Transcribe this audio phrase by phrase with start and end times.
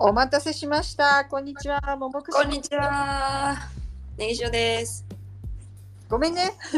[0.00, 1.24] お待たせしました。
[1.24, 1.80] こんにちは。
[1.96, 3.56] ももくこんにちは。
[4.16, 5.04] ネギ塩です。
[6.08, 6.52] ごめんね。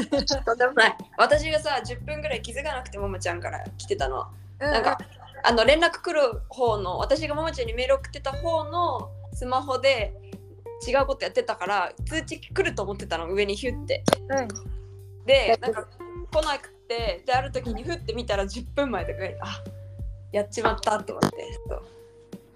[0.46, 0.96] とんでもない。
[1.18, 4.26] 私がさ、10分ぐらい気づかなくてももちゃんから来てたの。
[4.58, 4.96] なんか、
[5.44, 10.14] あの連絡来る方の、私がももちゃんにメール送ってた方のスマホで
[10.88, 14.02] 違うことやってたから、通知来ると思ってたの、上にヒュって。
[14.30, 14.48] うん、
[15.26, 15.86] で、なんか
[16.32, 19.62] 来なくて、で、ある時にふって見たら10分前とかに、あ
[20.32, 21.60] やっちまったと思って。
[21.68, 22.00] そう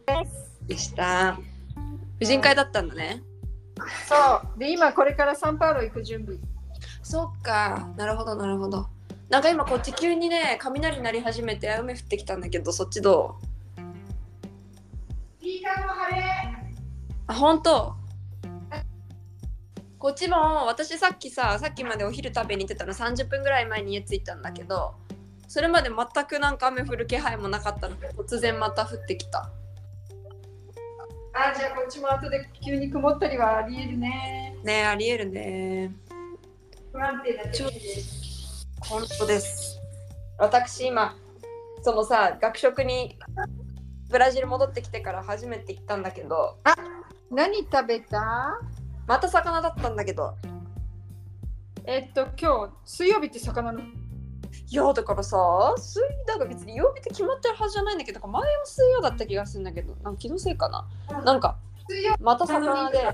[0.06, 1.38] でした。
[2.18, 3.22] 婦人会だったんだね。
[4.08, 4.14] そ
[4.56, 4.58] う。
[4.58, 6.38] で、今これからサンパウロ行く準備。
[7.02, 8.86] そっか、なるほどなるほど。
[9.28, 13.44] なんか今こっち急にね、雷鳴り始めて雨降ってきたんだけど、そっちどう？
[17.26, 17.94] あ、本当？
[19.98, 24.94] こっちも私さっきさ、さっきまでお昼食べに行ってたの30分ぐらい前に家着いたんだけど、
[25.48, 29.50] それまで全くなんか雨降る気配もなかったので、突然また降ってきた。
[31.36, 34.56] あ、じゃあこっちも後で急に曇ったりはありえるね。
[34.62, 35.92] ねえ、ありえるね。
[36.92, 38.66] 不安定な天気です。
[38.80, 39.80] 本当です。
[40.38, 41.16] 私今、
[41.82, 43.18] そのさ、学食に
[44.10, 46.58] ブラジル戻ってきてから初めて行ったんだけど、
[47.32, 48.60] 何食べた？
[49.08, 50.34] また魚だったんだけど
[51.84, 53.80] えっと、今日、水曜日って魚の。
[54.70, 55.36] いやだからさ
[55.76, 61.22] 水だから別に曜日って決まってるはずじゃないんだけど前も水曜だった気がするんだけどなんか気のせいかな？
[61.22, 61.58] なんか
[62.20, 63.04] また魚で日。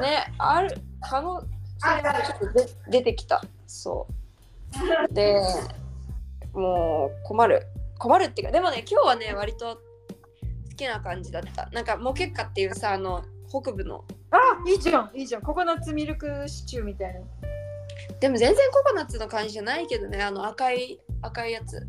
[0.00, 3.42] ねある可能性がちょっとで出てきた。
[3.66, 4.06] そ
[5.10, 5.14] う。
[5.14, 5.40] で
[6.52, 7.66] もう困る。
[7.98, 11.68] 困るっていうかでもね今日はね割と好きな感じだった。
[11.72, 14.04] なんかモケッカっていうさあの北部の。
[14.30, 15.42] あ、いいじゃん、いいじゃん。
[15.42, 17.20] ココナッツミルクシチューみたいな。
[18.20, 20.22] でも全然ココナッツの感じじゃないけどね。
[20.22, 21.86] あの赤い赤いやつ。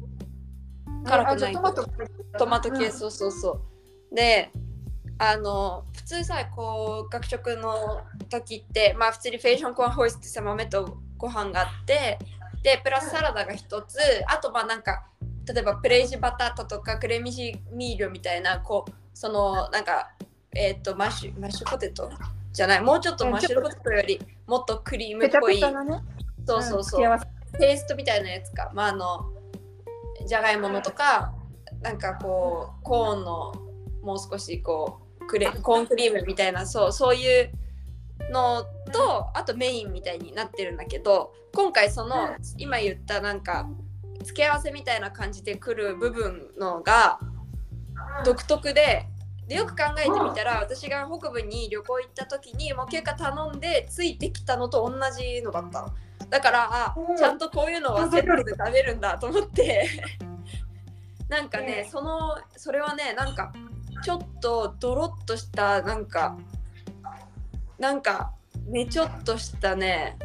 [1.06, 1.54] 辛あ、くない。
[1.54, 1.90] トマト。
[2.38, 2.92] トマト系、うん。
[2.92, 3.62] そうそうそ
[4.12, 4.16] う。
[4.16, 4.52] で
[5.18, 12.18] あの普通さこう学食の時ってまあ普通にフェーションコーンホイスってさ豆とご飯があって
[12.64, 13.98] でプラスサラダが一つ。
[14.28, 15.06] あとまあなんか
[15.48, 20.12] 例えばプレージバタタとかクレミジミールみたいなこうそのなんか
[20.54, 22.10] えっ、とマッシュマッシュポテト
[22.52, 22.82] じゃない。
[22.82, 25.60] もうちょっとマッシュポテトよりもっとクリームっぽい。
[25.60, 27.20] そうそうそう。
[27.58, 29.30] ペーストみたいなやつか、まあ、あの
[30.26, 31.34] じゃがいものとか
[31.82, 33.54] なんかこうコーンの
[34.02, 37.52] もう少しこうクレコーンクリームみたいなそうそういう
[38.32, 43.68] のとあとメインみたいになってるんだけど今回その今言ったなんか
[44.24, 47.20] 付け合わせみたいな感じでくる部分のが
[48.24, 49.08] 独特で
[49.52, 55.90] でよく考えてみたら私が北部に旅行行った時にもう結果頼んでついてきたのと同じのだったの。
[56.30, 57.18] だからあうん。
[57.18, 59.90] ちゃんとこういうのはセットで食べるんだと思って。
[61.28, 63.52] なんかねねそのそれはねなんか
[64.02, 66.38] ちょっとドロッとしたなんか
[67.78, 68.32] なんか
[68.68, 70.18] ねちょっとしたね。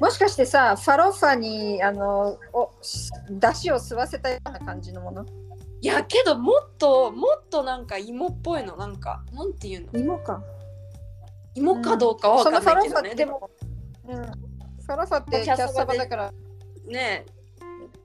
[0.00, 2.70] もしかしてさ、ファロファにあのお
[3.30, 5.47] だしを吸わせたような感じのもの？
[5.80, 9.98] いやけどもっともっとなんか芋っぽいのなんかなんていうの？
[9.98, 10.42] 芋か。
[11.54, 13.10] 芋かどうかはかんないけどね、
[14.08, 16.32] うん、ファロファってキャッサバだから。
[16.86, 17.26] ね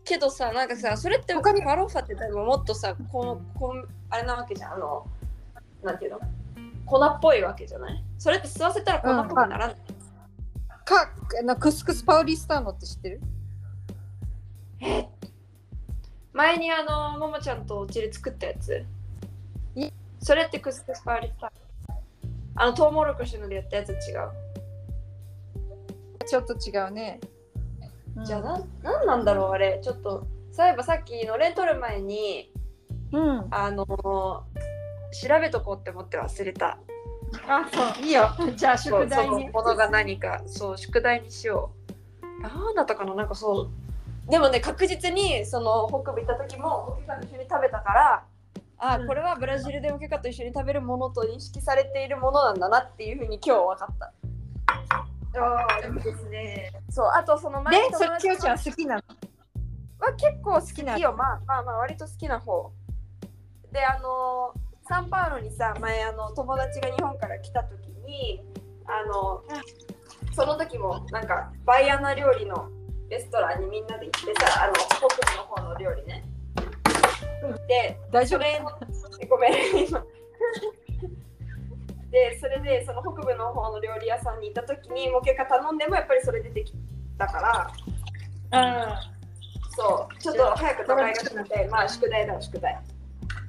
[0.05, 4.73] けどさなんかさそれってフ他にァロファって多分もっとさこのこんあれなわけじゃん。
[4.73, 5.07] あの
[5.83, 6.19] なんていうの？
[6.85, 8.03] 粉っぽいわけじゃない？
[8.17, 9.75] それって吸わせたら粉っぽくならない、
[10.83, 11.09] か
[11.39, 13.21] あのクスクスパウリスターノって知ってる？
[14.81, 15.07] え
[16.33, 18.85] 前にあのももちゃんとお家で作ったやつ。
[19.75, 19.89] い
[20.19, 21.27] それってクスクスパーリ。
[21.27, 21.51] スタ
[22.55, 23.97] あのトウモロコシのでやったやつ違う、
[26.27, 27.19] ちょっと違うね。
[28.15, 28.25] うん。
[28.25, 29.79] じゃあななんなんだろうあれ。
[29.83, 32.51] ちょっとそういえばさっきのれん取る前に
[33.11, 33.47] うん。
[33.51, 34.45] あの調
[35.39, 36.79] べとこうって思って忘れた。
[37.47, 38.29] あ、そう、いいよ。
[38.55, 39.35] じゃあ宿題ね。
[39.35, 40.41] そのものが何か。
[40.45, 41.71] そう宿題にしよ
[42.41, 42.45] う。
[42.45, 43.13] ああだったかな？
[43.15, 43.69] なんかそう
[44.29, 48.23] でもね確実にその北部行った時もおけかと一緒に食べたから
[48.77, 49.07] あ、うん。
[49.07, 54.13] これはブラジルでおけかと一緒に食べるものと認識されているものなんだなっていうふうに今日分かった。
[55.35, 56.71] ああ、いいですね。
[56.89, 59.01] そうあとそので前、それきよちゃん好きなの？
[59.99, 62.71] は結構好ききなよまあまあまあ割と好きな方。
[63.71, 64.53] であの
[64.87, 68.43] サンパウロにさ前あの友達が日本から来た時に
[68.85, 69.43] あの
[70.33, 72.69] その時もなんかバイアナ料理の
[73.09, 76.23] レストランにみんなで行ってさあの北部の方の料理ね。
[77.67, 79.27] で大丈夫？
[79.27, 80.03] ごめん今。
[82.11, 86.73] でそれでその北部の方の料理屋さんに行った時にもう結果頼んでもやっぱりそれ出てき
[87.17, 87.71] たから。
[88.51, 89.01] あ
[89.75, 92.79] そう、ちょっと早く食べがしたので、まあ宿題だ、宿題。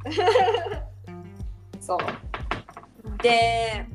[1.81, 1.99] そう。
[3.23, 3.87] で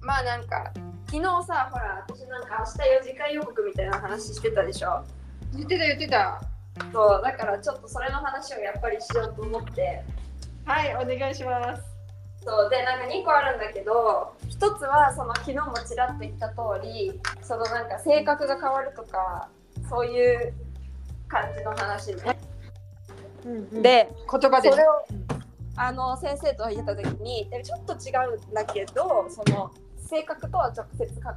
[0.00, 0.72] まあなんか
[1.06, 5.04] 昨日さほら私なんか明日4次会予告みたいな話してたでしょ？
[5.54, 6.40] 言ってた言ってた。
[6.92, 10.04] そうだからちょっとそれの話をやっぱりしようと思って
[10.66, 11.82] はい、お願いします。
[12.44, 19.48] そうでなんか2個あるんだけど1つはその昨日もちらっと言った通りそのなんか性格が変わるとか
[19.88, 20.52] そういう
[21.28, 22.38] 感じの話ね。
[23.44, 25.06] うん、で言葉でそれを
[25.76, 29.70] あの先生と言った時にでちょっと違うんだけどその
[30.06, 31.36] 性格とは直接か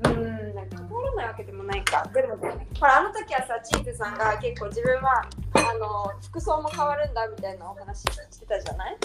[0.00, 2.08] うーんなんか関わらないわけでもないか。
[2.12, 5.22] でもほらあの時はさチーズさんが結構自分は
[5.54, 8.96] あの服装も変わるんだみたいなお話してたじゃない？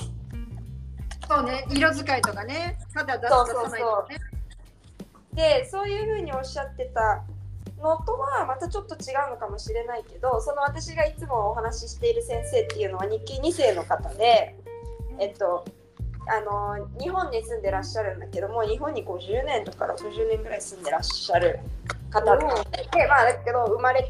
[1.28, 4.18] そうね、色使いとかね、肌出すそうそうそう出さないとかね。
[5.34, 7.24] でそういうふうにおっしゃってた
[7.82, 14.56] のとはまたちょっと違うのかもしれないけどその私がいつもお話ししている先生っていうのは日系2世の方で
[15.20, 15.64] えっと
[16.30, 21.60] あの日本に住んでらっしゃるんだけども日本に50年とか60年ぐらい住んでらっしゃる
[22.10, 24.10] 方ででまあだけど生まれて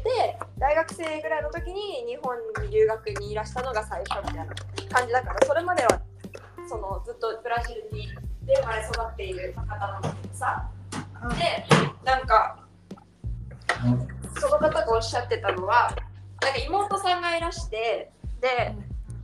[0.58, 4.54] 大学生ぐらいの時に日本に留学にいらしたのが最初みたいな
[4.90, 6.00] 感じだからそれまでは
[6.68, 8.08] そのずっとブラジルに
[8.44, 10.68] で生まれ育っている方なんだけどさ
[11.38, 11.64] で
[12.04, 12.58] なんか
[14.40, 15.90] その方がおっしゃってたのは
[16.42, 18.10] なんか妹さんがいらして
[18.40, 18.74] で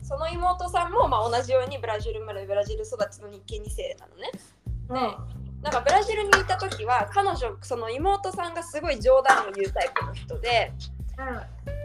[0.04, 4.30] その妹さんもまあ同じようにブラジル生まれブラジル育ちの日系2世なのね。
[4.88, 5.16] で
[5.62, 10.72] なんかブラジルにいた時は彼女その妹さんがすごい冗談を言うタイプの人で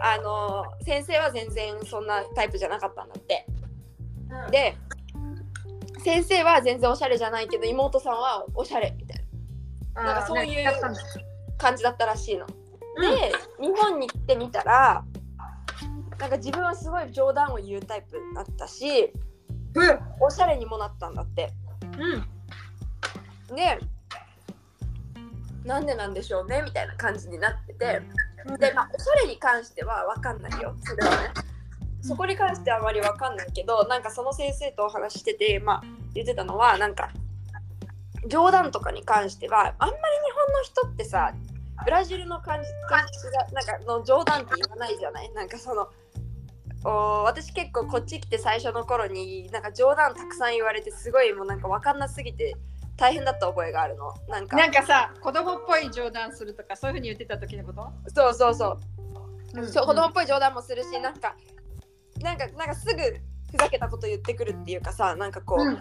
[0.02, 3.46] あの先生は全然そんなタイプじゃなかったんだって。
[4.52, 4.76] で
[6.04, 9.24] 先生は全然おしゃれじゃないけど妹さんはおしゃれみたい
[9.96, 10.04] な。
[10.04, 10.70] なんかそういう
[11.58, 12.46] 感じだったらしいの。
[12.48, 12.54] で
[13.62, 15.06] 日本に来てみたら
[16.20, 19.14] なんか自分はすごい冗談を言うタイプだったし
[19.74, 21.52] うんおしゃれにもなったんだって。
[21.98, 23.56] うん。
[23.56, 23.80] で
[25.64, 28.02] なんでなんでしょうねみたいな感じになってて。
[28.58, 31.34] で、まあ、おしゃれに関しては分かんないよそれはね。
[32.02, 35.84] そこに関してはあまり分かんないけどなんかその先生とお話ししてて、まあ、
[36.14, 37.10] 言ってたのはなんか
[38.28, 40.00] 冗談とかに関してはあんまり日
[40.34, 41.34] 本の人ってさ
[41.84, 45.32] ブラジルの感じ感じがなんかの冗談って言わないじゃない？
[45.34, 45.90] なんかその
[46.90, 52.56] お私結構こっち来て最初の頃になんか冗談たくさん言われてすごいもうなんか分かんなすぎて
[52.98, 54.14] 大変だった覚えがあるの。
[54.28, 54.58] なんか。
[54.58, 57.94] なんかさ、子供っぽい冗談するとか、そういうふうに言ってた時のこと？
[58.14, 58.78] そうそうそ
[59.54, 59.60] う。
[59.60, 61.36] うんそう子供っぽい冗談もするしなんか
[62.22, 63.02] なんかなんかすぐ
[63.52, 65.80] ふざけたこと言ってくるっていうかさなんかこう、うん。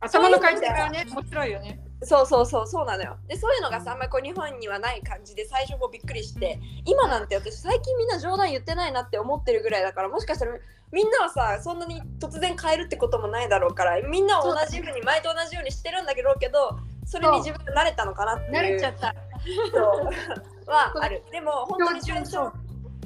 [0.00, 1.80] 頭の回転がね、面白いよね。
[2.02, 3.16] そうそうそうそうなのよ。
[3.28, 10.56] でそういうのがさあんまりこう日本にはない感じで最初もびっくりして今なんて私最近みんな冗談言ってないなって思ってるぐらいだからもしかしたら
[10.92, 18.52] みんなはさそんなに突然変えるってこともないだろうからみんなは同じように前と同じようにしてるんだけどけどそれに自分が慣れたのかなっていう。
[18.52, 19.14] 慣れちゃった。
[20.70, 21.22] はある。
[21.32, 22.36] でも本当に最初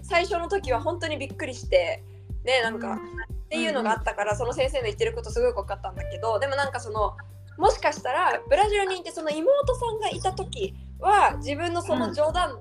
[0.02, 2.04] 最初の時は本当にびっくりして
[2.44, 2.96] ねなんか、うん。
[2.96, 7.16] っていうのがあったから、その先生の言ってることすごい分かったんだけどでもなんかその
[7.56, 12.58] もしかしたらブラジルにいてその妹さんがいた時は自分のその冗談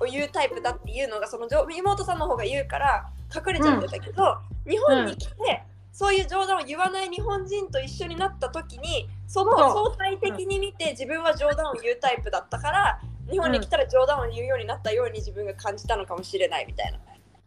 [0.00, 4.36] を言うタイプだっていうのがそのじょ妹さんの方が言うから隠れちゃってたけど、
[4.68, 16.98] 日本に来て、そういう冗談を言わない日本人と一緒になった時にその相対的に見て自分は冗談を言うタイプだったから日本に来たら冗談を言うようになったように自分が感じたのかもしれないみたいな。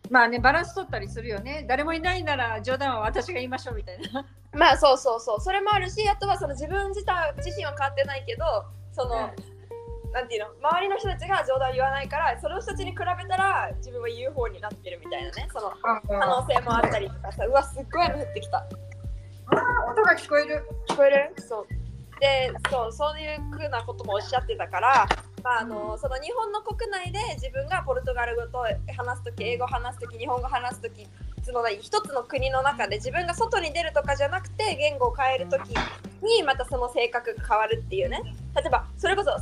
[0.10, 1.66] まあね、バランス取ったりするよね。
[1.68, 4.26] 誰もいないなら冗談は私が言いましょうみたいな。
[4.54, 5.42] まあそうそうそう。
[5.42, 8.46] それもあるしあとはその自分自体自身は変わってないけど
[8.92, 9.34] その、
[10.14, 10.70] なんていうの？
[10.70, 15.48] 周りの人たちが冗談を言わないからその人たちに比べたら自分は言う方になってるみたいなね。
[15.52, 17.46] その可能性もあったりとかさ。
[17.46, 18.66] うわすっごい雨降ってきた。
[19.92, 20.64] 音が聞こえる。
[20.90, 21.34] 聞こえる？
[21.42, 21.68] そう。
[22.22, 25.08] でそうそういうふうなこともおっしゃってたから、
[25.46, 28.66] まあ、のその日本の国内で自分がポルトガル語と
[28.98, 31.06] 話す時英語話す時日本語話す時
[31.44, 35.70] その一つの国の中で自分が外に出るとかじゃなくて言語を変える時
[36.24, 38.24] にまたその性格が変わるっていうね。
[38.56, 39.40] 例えばそれこそ同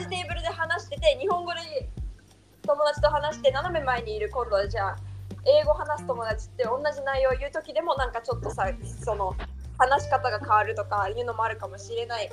[0.00, 1.88] じテーブルで話してて日本語で
[2.66, 4.96] 友達と話して斜め前にいる今度はじゃあ
[5.46, 8.66] 英語話す友達って同じ内容を言う時でもなんかちょっとさ
[9.04, 9.36] その
[9.78, 12.28] 話し方が変わるとかいうのもあるかもしれない。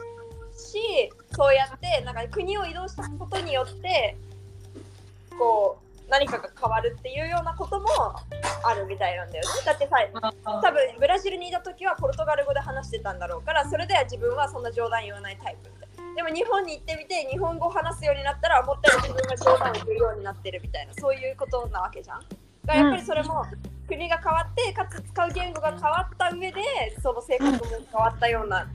[0.55, 4.15] しそうやってなんか国を移動したことによって
[5.37, 7.87] こう何かが変わるっていうようなことも
[8.63, 9.49] あるみたいなんだよね。
[9.65, 9.97] だってさ
[10.61, 22.19] 多分ブラジルにいた時はポルトガル語で話してたんだろうからそれでは自分はそんな冗談言わないタイプみたいでも日本に行ってみて日本語を話すようになったら思ったより自分が冗談を言うようになってるみたいなそういうことなわけじゃん。
[22.19, 23.45] だからやっぱりそれも
[23.87, 26.61] 国が変わってかつ使う言語が変わった上で
[27.01, 28.67] その性格も変わったような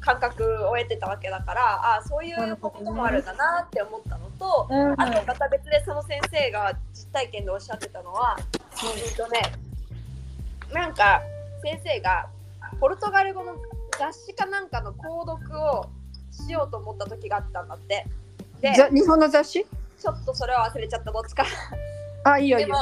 [0.00, 9.42] 感覚を得てたわけだからああそういうこともあるんだなって思ったのと、うんあとまた別でその先生が実体験でおっしゃってたのは、うんとね、
[10.72, 11.20] なんか
[11.62, 12.28] 先生が
[12.80, 13.54] ポルトガル語の
[13.98, 15.86] 雑誌かなんかの購読を
[16.30, 18.06] しようと思った時があったんだって。
[18.60, 19.66] で、ざ日本の雑誌？
[19.98, 21.44] ちょっとそれは忘れちゃったどっちか。
[22.24, 22.78] あいいよいいよでも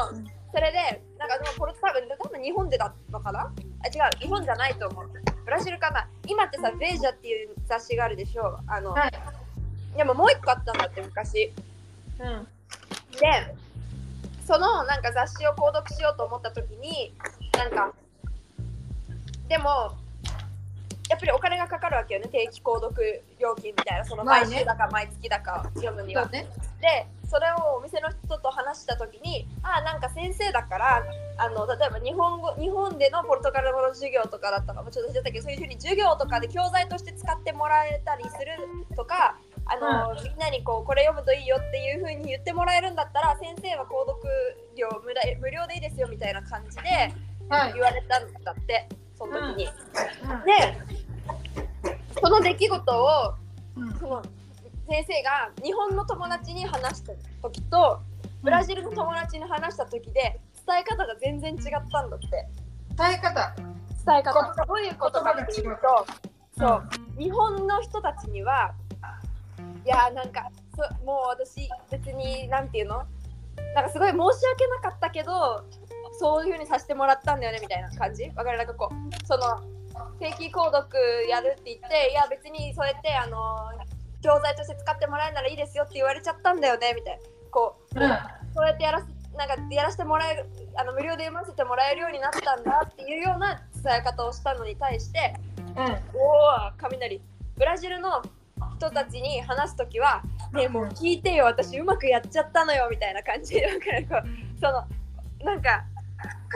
[0.53, 3.41] それで、なんかでもポルト多分多分日本でだったのかな？
[3.41, 3.47] あ
[3.89, 5.11] 違う、日本じゃないと思う。
[5.49, 6.07] ブラジルかな？
[6.26, 8.59] 今ってさ、ベージャっていう雑誌があるでしょ？
[8.67, 9.12] あの、はい。
[9.97, 11.55] でももう一個あったんだって昔。
[12.21, 12.47] うん。
[13.19, 13.55] で、
[14.47, 17.14] そのなんか雑誌を購読しようと思った時に、
[17.57, 17.95] なんか、
[19.49, 19.97] でも、
[21.09, 26.27] やっぱりお金がかかるわけよね、定期購読料金みたいな、その毎週だか毎月だか読むには。
[26.29, 26.47] ね。
[26.81, 31.05] でそれをお店の人と話した時にあなんか先生だから
[31.37, 39.37] あの例えば日本語日本でのポルトガル語の授業とかだったかもちょっと忘れたけどそういうふうに授業とかで教材として使ってもらえたりするとか
[39.67, 44.25] あの、みんなにこうこれ読むといいよっていうふうに言ってもらえるんだったら先生は購読
[44.75, 47.12] 料無駄無料でいいですよみたいな感じで
[47.50, 47.73] はい。
[47.75, 49.67] 言われたんだってその時に。
[49.67, 50.45] うん。
[50.45, 50.98] で
[52.23, 53.35] その出来事を
[53.77, 53.95] うん。
[53.99, 54.23] その
[54.89, 58.01] 先生が日本の友達に話した時と
[58.43, 61.61] ブラジルの友達に話した時で伝え方が全然違っ
[61.91, 62.49] たんだって。
[62.97, 63.55] 伝え方。
[64.07, 64.65] 伝え方。
[64.67, 64.95] どういう。
[64.97, 66.07] ことかっていうと
[66.59, 66.89] そう。
[67.19, 68.73] 日本の人たちには
[69.85, 73.05] いやなんかそもう私別になんていうの？
[73.75, 75.65] なんかすごい申し訳なかったけど
[76.19, 78.25] そういうふうにさせてもらったんだよねみたいな感じ？
[78.35, 78.59] わかる？
[78.59, 79.61] なんかこうその
[80.19, 83.38] 定期購読やるって言っていや別にそうやってあの
[84.23, 87.23] 教材として使ってもらえるならいいですよって言われちゃったんだよねみたいな。
[87.50, 88.09] こう、うん。
[88.55, 95.35] そうやってやらせなんかやらせてもらえるあの無料で読ませてもらえるようになったんだっていうような伝え方をしたのに対して
[95.76, 96.19] うん。
[96.19, 97.21] おお雷
[97.57, 98.23] ブラジルの
[98.76, 104.85] 人たちに話す時は「ねえもう聞いてよ私うまくやっちゃったのよ」みたいな感じでなんかこうその
[105.45, 105.85] なんか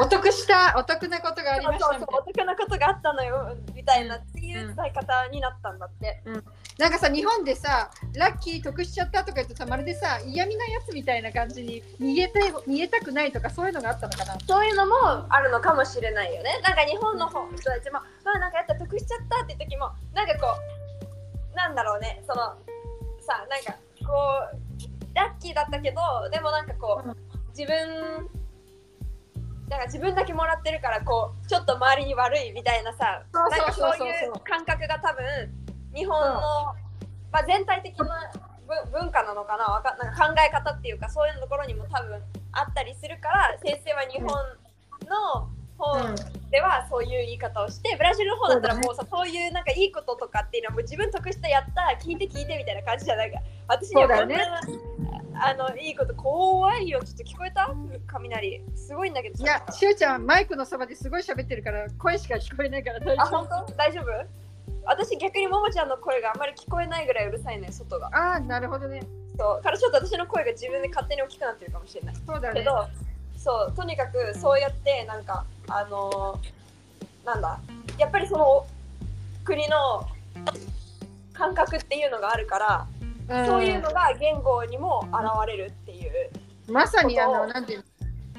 [0.00, 6.22] お得したお得なことがありましたそうそうお得なことがあったのよみたいなっていう伝え方になったんだって。
[6.24, 6.42] な
[6.78, 14.38] なんかさ日本でさラッキー得しちゃったとか言うとさまるでさ嫌味なやつみたいな感じに逃げたい逃げたくないとかそういうのがあったのかな。
[14.46, 16.60] そういうのもあるのかもしれないよね。
[16.62, 20.56] なんか日本の方人たちも、まあなんかやったら得しちゃったって時も、なんかこ
[21.52, 22.56] う、なんだろうね、その、
[23.20, 23.72] さ、なんか
[24.06, 24.14] こ
[24.52, 27.10] う、ラッキーだったけど、でもなんかこうん。
[27.10, 27.16] う、
[27.56, 28.28] 自分、
[29.72, 35.24] なんか自分だけもらってるから、こう、ちょっと周りに悪いみたいなさ、そうなんかそういう感覚が多分、
[35.94, 36.40] 日本の、
[37.32, 38.30] まあ全体的な
[38.68, 42.20] 文文化なのかなわかなんか考え方っていうか、そういうところにも多分
[42.52, 44.28] あったりするから、先生は日本
[45.08, 45.48] の
[45.78, 53.38] 方、うんではそういう言い方をしてブラジルの方だったらもうさそういうなんかいいこととかっていうのはもう自分得したやった聞いて聞いてみたいな感じじゃないか。
[53.68, 54.36] 私にはこんな、
[55.44, 57.00] あのいいこと怖いよ。
[57.04, 57.68] ちょっと聞こえた？
[58.06, 58.62] 雷。
[58.76, 59.42] すごいんだけど。
[59.42, 63.44] いやしゅうちゃんマイクのそばですごい喋ってるから声しか聞こえないから大あ丈夫。
[63.46, 63.72] 本当？
[63.74, 64.06] 大丈夫？
[64.84, 68.08] 私逆にももちゃんの声があんまり聞こえないぐらいうるさいね外が。
[68.12, 69.02] ああなるほどね。
[69.36, 69.62] そう。
[69.62, 72.14] からちょっと私の声が自分で勝手に大きくなってるかもしれない。
[72.26, 72.60] そうだね。
[72.60, 72.86] けど
[73.36, 73.72] そう。
[73.74, 77.58] とにかくそうやってなんかあのーなんだ？
[77.98, 78.66] やっぱりその
[79.44, 80.06] 国の
[81.32, 82.88] 感覚っていうのがあるから、ん
[83.46, 86.30] そういうのが言語にも現れるっていう。
[86.70, 87.84] まさにあのなんていう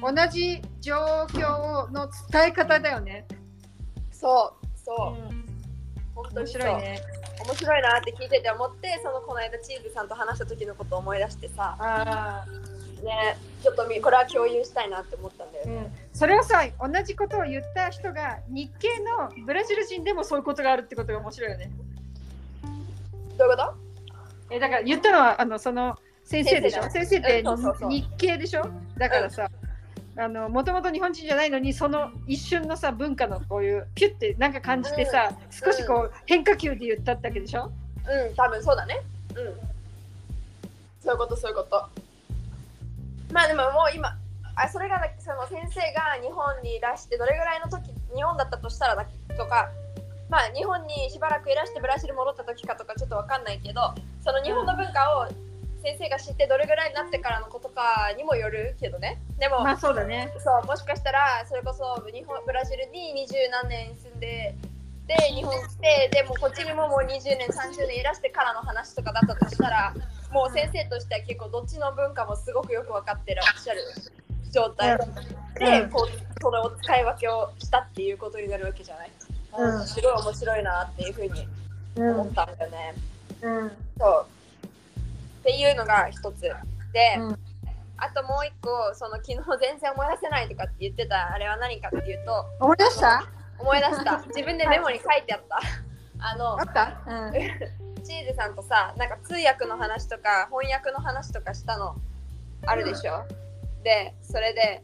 [0.00, 0.94] の同じ状
[1.28, 3.26] 況の伝え方だよね、
[4.10, 4.96] そうそう、
[6.14, 6.62] 本当面にそう。
[6.62, 7.02] 白いね。
[7.46, 11.76] 面白いなって聞いてて思ってそのこの間チーズさんと話した時のことを思い出してさ。
[11.78, 12.44] あ
[13.04, 21.70] ねちょっとみこれは共有したいなって思ったんだよー、ね、うん、それをさ同じことを言った人が日系のブラジル人でもそういうことがあるってことが面白いよね。
[23.36, 23.83] どういうこと？
[24.54, 26.82] えだから言ったのはあのその先生でしょ？
[26.84, 27.44] 先先生って
[27.88, 28.64] 日系でしょ？
[28.96, 29.50] だからさ、
[30.16, 37.72] あのもともと日本人じゃないのにその一瞬のさ文化のこういうピュってなんか感じてさ、少しこう変化球で言ったってわけでしょ？
[38.06, 39.00] うん、多分そうだね。
[39.34, 39.54] うん。
[41.02, 41.88] そういうこと、そういうこと。
[43.32, 44.16] まあでももう今、
[44.54, 49.04] あそれがその先生が日本にいらしてどれぐらいの時、日本だったとしたらだ
[49.36, 49.68] とか、
[50.28, 55.28] まあ日本にしばらくいらしてブラジル戻った時かとかちょっとわかんないけど、その日本の文化を
[55.82, 59.20] 先生が知ってどれぐらいになってからのことかにもよるけどね。
[59.38, 60.32] でも、まあそうだね。
[60.38, 64.54] そうもしかしたらそれこそ日本ブラジルに二十何年住んで
[65.06, 69.94] で日本来てでもこっちにももう20年30年いらしてからの話とかだったとしたら
[70.32, 73.80] もう先生としては結構どっちの文化もすごくよく分かってらっしゃる
[74.50, 74.96] 状態。
[75.58, 75.90] で、うん。
[75.90, 79.10] こうそれを使い分けをしたっていうことになるわけじゃない、
[79.56, 81.48] うん面白い面白いなっていうふうに
[81.96, 82.94] うん思ったんだよね、
[83.42, 84.26] うんそう。
[85.40, 86.40] っていうのが一つ。
[86.40, 86.54] で、
[87.18, 87.38] うん。
[87.96, 93.24] あともう一個その昨日全然思い出せないとかって言ってたあれは何かっていうと思い出した？
[93.58, 94.18] 思い出した。
[94.34, 95.60] 自分でメモに書いてあった。
[96.18, 97.00] あのあった？
[97.06, 97.32] うん。
[98.02, 101.94] チーズさんとさなんか通訳の話とか翻訳の話とかしたの。
[102.66, 103.22] あるでしょ、
[103.82, 104.82] でそれで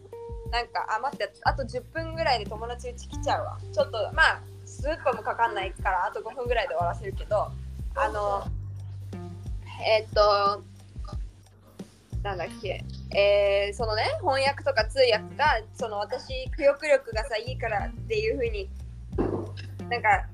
[0.51, 3.59] なんかあ待ってあと10分ぐらいで友達うち来ちゃうわ。
[3.73, 7.51] ちょっとまあ数分もかかんないからあと5分ぐらいで終わらせるけど
[7.97, 8.47] あの
[9.85, 10.63] えーっと
[12.23, 12.85] なんだっけ
[13.17, 18.69] えーそのね翻訳とか通訳がその私記憶力がさいいからっていう風に
[19.89, 20.27] なんか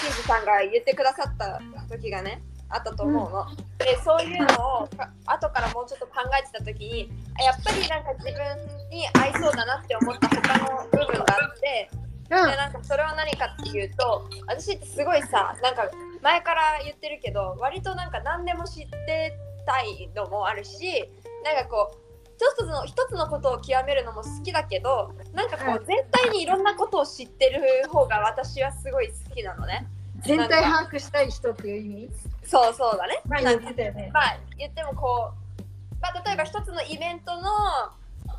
[0.00, 3.46] チーズさんが言ってくださった時がねあったと思うの。
[3.78, 11.88] でそういうのをか後からもうちょっと考えてた時にあやっぱりなんか自分に合いそうだなって思った他の部分があって
[12.28, 15.88] でなんかそれは何かっていうと私ってすごいさなんか
[16.22, 21.04] 前から言ってるけど割となんか何でも知ってたいのもあるし
[21.44, 21.98] なんかこう
[22.36, 29.86] 一つの一つのことを極めるのも好きだけどなんかこう全体にいろんなことを知ってる方が私はすごい好きなのね。
[30.20, 32.10] 全体把握したい人っていう意味？
[32.44, 33.20] そうそうだね。
[33.26, 37.42] まあ言ってねまあ言ってもこう、まあ、例えば一つのイベントの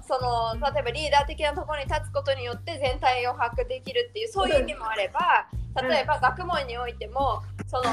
[0.07, 5.47] その例えばリーダー的なところに立つことによって全体を把握できるっていうそういう意味もあれば
[5.81, 7.83] 例えば学問においてもその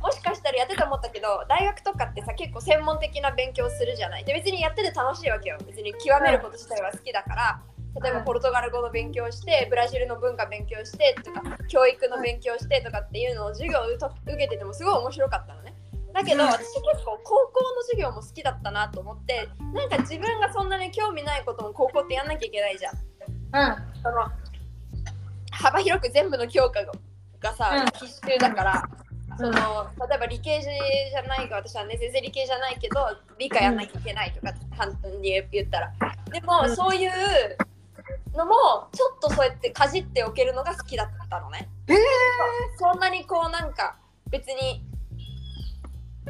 [0.00, 4.24] もしかしたらやってて思ったけど大学とかってさ結構専門的な勉強するじゃない。
[4.24, 5.58] で別にやってて楽しいわけよ。
[5.66, 7.60] 別に極めること自体は好きだから。
[8.02, 15.73] 例えばポルトガル語の勉強してブラジルの文化勉強してとか教育の勉強してとかっていうのを授業を受けててもすごい面白かったのね
[16.14, 22.94] だけどうん私結構高校の授業も好きだったなと思ってなんか自分がそんなに興味ないことも高校ってやんなきゃいけないじゃん。
[22.94, 24.00] うん。
[24.00, 24.30] その
[25.50, 26.84] 幅広く全部の教科
[27.40, 28.06] がさ、うん。
[28.06, 28.88] 必修だから、
[29.30, 29.36] うん。
[29.38, 29.50] その
[30.08, 33.00] 例えば理系じゃないか私はね全然理系じゃないけど
[33.36, 35.92] 理科やんなきゃいけないとか簡単に言ったら。
[36.32, 36.76] でも、うん。
[36.76, 37.10] そういう
[38.36, 38.52] のも
[38.92, 41.96] ちょっとそうやってかじっておけるのが好きだったのね、えー。
[42.78, 43.96] そんなにこうなんか
[44.30, 44.84] 別に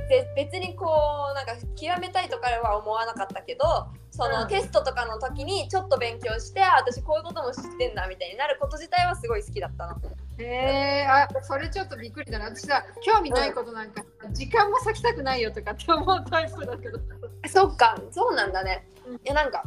[0.08, 0.86] で別にこ
[1.30, 4.48] うなんか極めたいとかは思わなかったけどその、うん。
[4.48, 9.96] テストとかの時にちょっと勉強してあ私こういうことも知ってんだみたいになること自体はすごい好きだったの。
[10.38, 12.46] えー、あそれちょっとびっくりだな。
[12.46, 14.02] 私さ興味ないことなんか、
[14.32, 16.98] 時間も割きたくないよとかって思うタイプだけど。
[17.46, 17.96] そっか。
[18.10, 18.86] そうなんだね。
[19.06, 19.14] うん。
[19.14, 19.62] いやなんか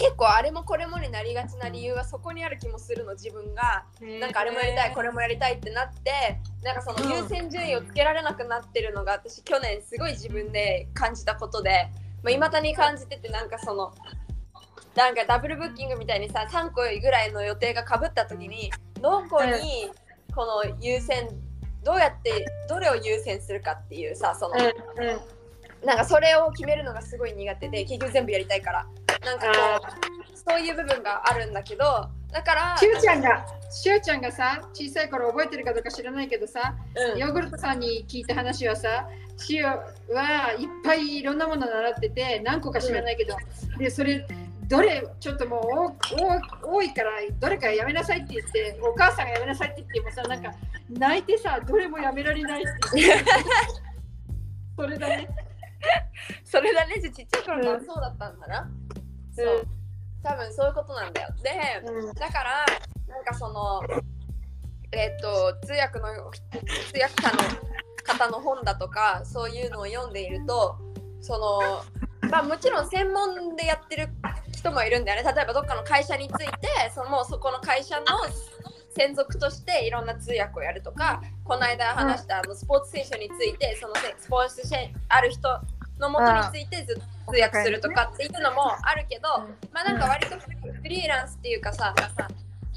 [0.00, 3.84] 結構あれもこれもになりがちな理由はそこにある気もするの自分が。
[4.18, 11.88] なんかあれもやりたいこれもやりたいってなってなんかその優先順位をつけられなくなってるのが私去年すごい自分で感じたことで。
[12.28, 13.94] いまだに感じててなんかその
[14.94, 19.90] なんかダブルブッキングみたいにさ3個ぐらいの予定がかぶった時にどこに
[20.34, 21.28] この優先
[21.82, 24.54] どうやってどれを優先するかっていうさその
[25.84, 28.86] なんかそれを決めるのがすごい苦手で結局全部やりたいから。
[29.24, 29.46] なんか
[29.80, 29.86] こ
[30.26, 36.74] うそういう部分があるんだけどだからしゅうちゃんがしゅうちゃんがさ小さい頃覚えてるかどうか知らないけどさ
[37.12, 37.18] うん。
[37.18, 43.36] ヨーグルトさんに聞いた話はさ、シオはいっぱいいろんなもの習ってて、何個か知らないけど、
[43.78, 44.26] で、それ、
[44.68, 50.52] どれ、ちょっともう多多いから、どれかやめなさいって言って、お母さんがやめなさいって言ってもさ、なんか
[50.90, 53.24] 泣いてさ、どれもやめられないって言って。
[54.76, 55.28] それだね。
[56.44, 57.84] それだねちっちゃい頃からうん。
[57.84, 58.70] そうだったんだな、
[59.32, 59.66] そう。
[60.22, 61.28] 多分そういうことなんだよ。
[61.42, 61.50] で、
[61.86, 62.14] うん。
[62.14, 62.66] だから
[63.08, 63.82] なんかその
[64.92, 70.76] えっ、と通訳の通訳者の方の本だとかそういうのを読んでいると
[71.20, 71.38] そ
[72.22, 74.08] のまあもちろん専門でやってる
[74.52, 75.32] 人もいるんだよね。
[75.32, 78.04] 例えばどっかの会社についてそのもうそこの会社の
[78.96, 85.48] 専属としていろんな通訳をやるとかこの間話したあのスポーツ選手についてそのスポーツ選ある人
[85.98, 89.28] のもとについてずっと通訳するとかっていうのもあるけど、
[89.72, 91.94] まあなんか割とフリーランスっていうかさ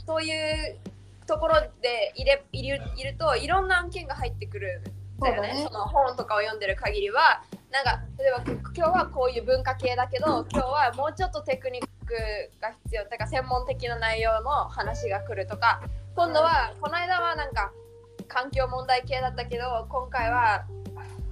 [0.06, 0.78] そういう
[1.26, 4.82] ところでいれいるいるといろんな案件が入ってくる
[5.18, 5.54] んだよね。
[5.54, 5.64] ね。
[5.64, 7.44] その本とかを読んでる限りは。
[7.72, 12.14] なんか例えば今日はこういう文化系だけど今日はもうちょっとテクニック
[12.62, 15.82] が必要だから専門的な内容の話が来るとか
[16.16, 17.72] 今度はこの間はなんか
[18.28, 20.66] 環境問題系だったけど今回は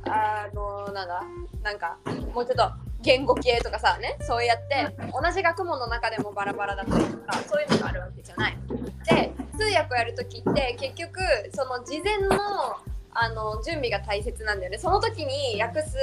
[0.05, 1.23] あのなんだ
[1.63, 1.97] なんか
[2.33, 8.57] もうちょっと言語系とかさねそうやって同じ学問の中でもバラバラだったりとかそういうのがあるわけじゃない。
[9.07, 11.19] で通訳をやる時って結局
[11.53, 12.37] その事前の
[13.13, 15.97] あの準備が大切なんだよねその時に訳す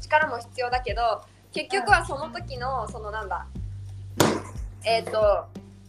[0.00, 3.46] 力も必要だけど結局はその時のそのなんだ
[4.84, 5.48] えっ、とよ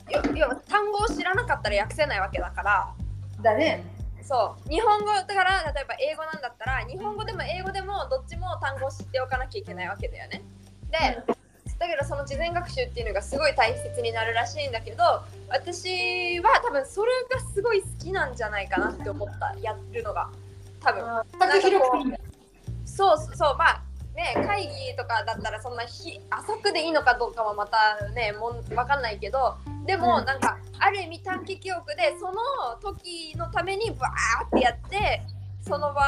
[0.10, 2.94] 要は単語を知らなかったら訳せないわけだから。
[3.42, 3.84] だね。
[4.24, 4.70] そう。
[4.70, 10.44] 日本語だから例えば英語なんだったら日本語でも英語でもどっちも単語を知っておかなきゃいけないわけだよね。
[10.92, 11.24] で
[11.80, 15.04] だけどその事前学習っていうのがすごい大切になるらしいんだけど
[15.48, 20.30] 私は多分それがすごい好きなんじゃないかなって思ったやるのが。
[20.82, 21.04] 多分。
[22.86, 23.82] そうそうまあ
[24.16, 29.56] ね会議とかだったらそんなひ浅くでいいのかどうかはまたねもん分かんないけど
[29.88, 32.36] でもうんなんか、ある意味短期記憶でその
[32.82, 35.22] 時のためにバーってやって
[35.62, 36.02] その場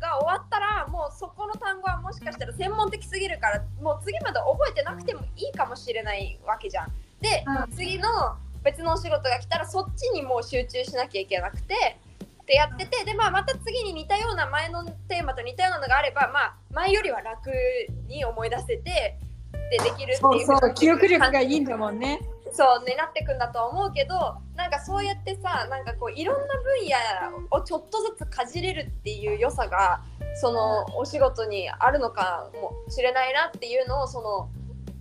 [0.00, 6.92] が終わったらもうそこの単語はもしかしたら専門的すぎるからもう次まで覚えてなくてもいいかもしれないわけじゃん。
[7.20, 8.08] で、うん次の
[8.62, 11.96] 別のお仕事が来たらそっちにもう集中しなきゃいけなくて
[12.42, 17.50] ってやっててで、まあ、また次に似たような前のテーマと似たようなのがあれば、まあ、前よりは楽
[18.08, 19.18] に思い出せて
[19.70, 22.20] でできるってそういうそう、記憶力がいいんだもんね。
[22.52, 30.02] そうねなってくんだとは思うけどなんかそうやってさなんかこういろんな分野をちょっとずつかじれるっていう良さが
[30.40, 34.48] そのお仕事にあるのかもしれないなっていうのをその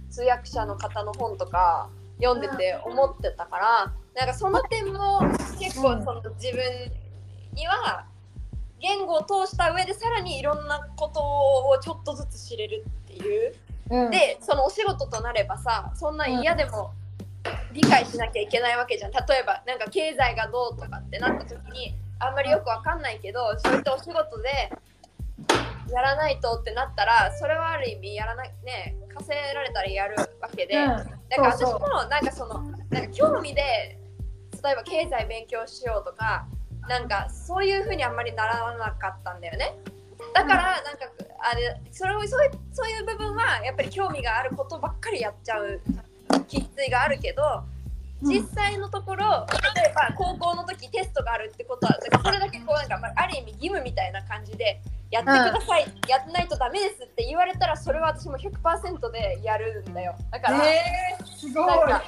[0.09, 1.89] 通訳者の方の本とか
[2.21, 5.21] 読んでて思ってたからなんかその点も
[5.59, 6.63] 結構その自分
[7.53, 8.05] には
[8.79, 11.21] 言語を通した上でさらにいろんなこと
[11.69, 13.55] をちょっとずつ知れるっていう。
[13.89, 16.91] うん、でそのお仕事となればさそんな嫌でも
[17.71, 19.11] 理解しなきゃいけないわけじゃん。
[19.11, 24.71] 例えばなんか経済がどうとかってなった時にあんまりよくわかんないけどそういったお仕事で
[25.91, 30.87] やらないとってなったらそれはある意味やらないね稼いられたらやるわけで、うん。
[30.87, 31.79] だから私も
[32.09, 33.97] なんかそのなんか興味で
[34.63, 36.47] 例えば経済勉強しようとか
[36.87, 39.77] なんかそういうふうにあんまりならなかったんだよね。
[40.33, 41.05] だからなんか
[41.39, 45.79] あれそれをそういうそういう部分はやっぱり興味があることばっかりやっちゃう
[46.47, 47.63] 気質があるけど
[48.21, 60.15] 実際のところ例えば高校の時テストがあるってことはそれだけこうなんかまあある意味義務みたいな感じでやってください、やんないとダメですって言われたらそれは私も100%でやるんだよ。
[60.31, 61.53] だから、えー。
[61.53, 62.03] なんか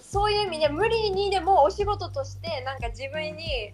[0.00, 3.72] そういう意味で無理にでもお仕事としてなんか自分に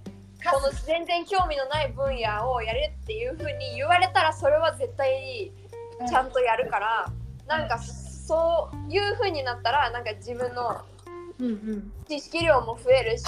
[0.51, 5.53] この全然興味のない分野をやれっていうふうに言われたらそれは絶対
[6.09, 7.13] ちゃんとやるから、
[7.47, 7.79] なんか
[8.31, 10.81] そういうふうになったらなんか自分の
[11.41, 11.93] うんうん。
[12.07, 13.25] 知識量も増えるし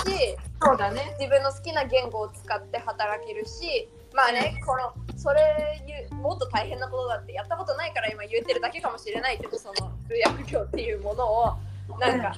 [0.60, 1.16] そうだね。
[1.18, 11.54] 自分の好きな言語を使って働けるしまあねこのそれもっと大変なことだってやったことないから今言ってるだけかもしれないけどその通訳業っていうものを
[11.98, 12.36] なんか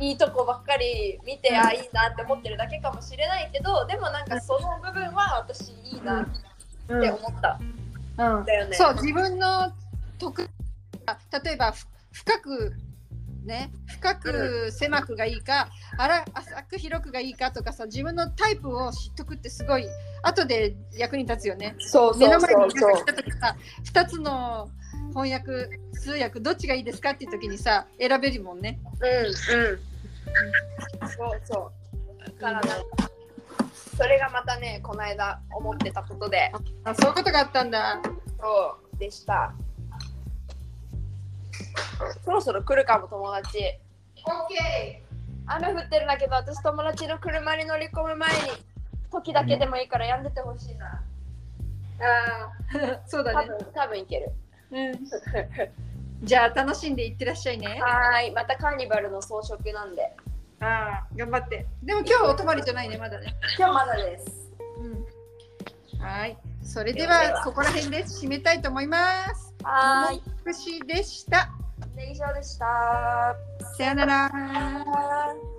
[0.00, 6.26] いいとこばっかり見てあいいなって思ってるだけかもしれないけどでもなんかその部分は私いいなっ
[6.88, 7.58] うんて思った
[8.16, 8.76] うんだよね。
[8.76, 9.72] そう自分の
[10.18, 10.48] 得
[11.44, 12.72] 例えばふ深く
[13.44, 19.86] ね深く狭くがいいか、あら浅く広くがいいかとかさ自分のタイプを知っとくってすごい
[20.22, 21.74] 後で役に立つよね。
[21.78, 24.70] そう目のそうそう前に来た時さ2つの
[25.08, 28.80] 翻訳通訳どっちがいいですかっていう時にさ選べるもんね。
[29.00, 29.94] うんうん
[31.08, 31.72] そうそ
[32.18, 33.10] うだからなんか
[33.96, 36.50] それがまたねこの間思ってたことで
[36.84, 38.00] あそういうことがあったんだ。
[38.40, 39.54] そうでした
[42.24, 43.58] そろそろ来るかも友達
[44.24, 45.04] OK!
[45.46, 48.34] 雨降ってるんだけど私友達の車に乗り込む前に
[49.10, 51.02] 時だけでもいいからやんでてほしいな
[52.00, 53.48] あー そうだね。
[53.48, 54.32] 多分多分いける
[54.72, 54.94] うん、
[56.26, 57.80] じゃあ楽しんでいってらっしゃいね。
[57.80, 60.12] はーいまたカーニバルの装飾なんで
[60.60, 61.66] ああ頑張って。
[61.82, 63.36] でも今日お泊まりじゃないねまだね。
[63.56, 66.36] 今日まだですうん、はい。
[66.62, 68.98] それではここら辺で締めたいと思いま
[69.34, 69.54] す。
[69.62, 71.50] はーい福士でした。
[72.02, 73.36] 以上でした
[73.76, 75.53] さよなら。